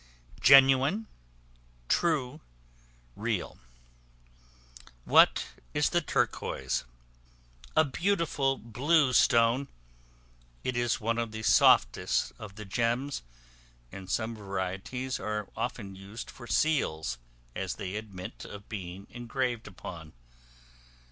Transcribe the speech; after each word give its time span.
Genuine, 0.39 1.05
true, 1.87 2.41
real. 3.15 3.59
What 5.05 5.49
is 5.75 5.91
the 5.91 6.01
Turquois? 6.01 6.81
A 7.77 7.85
beautiful 7.85 8.57
blue 8.57 9.13
stone; 9.13 9.67
it 10.63 10.75
is 10.75 10.99
one 10.99 11.19
of 11.19 11.31
the 11.31 11.43
softest 11.43 12.31
of 12.39 12.55
the 12.55 12.65
gems, 12.65 13.21
and 13.91 14.09
some 14.09 14.35
varieties 14.35 15.19
are 15.19 15.47
often 15.55 15.95
used 15.95 16.31
for 16.31 16.47
seals, 16.47 17.19
as 17.55 17.75
they 17.75 17.95
admit 17.95 18.43
of 18.43 18.67
being 18.67 19.05
engraved 19.11 19.67
upon. 19.67 20.13